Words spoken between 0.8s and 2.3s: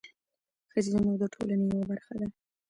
زموږ د ټولنې یوه برخه ده.